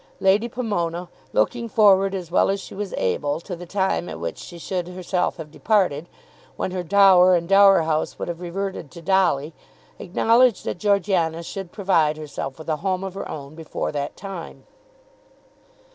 [0.19, 4.39] Lady Pomona, looking forward as well as she was able to the time at which
[4.39, 6.09] she should herself have departed,
[6.55, 9.53] when her dower and dower house would have reverted to Dolly,
[9.99, 14.63] acknowledged that Georgiana should provide herself with a home of her own before that time.